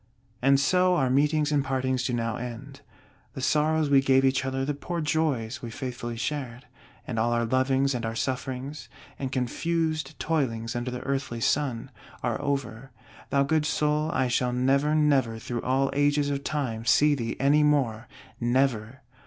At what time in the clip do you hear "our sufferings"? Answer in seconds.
8.03-8.89